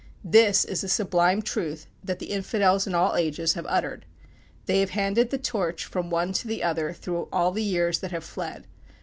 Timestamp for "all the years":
7.31-7.99